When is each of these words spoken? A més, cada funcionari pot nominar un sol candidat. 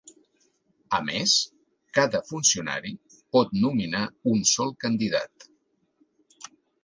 A 0.97 0.99
més, 1.09 1.33
cada 1.97 2.21
funcionari 2.29 2.93
pot 3.37 3.53
nominar 3.65 4.01
un 4.33 4.43
sol 4.55 4.75
candidat. 4.87 5.49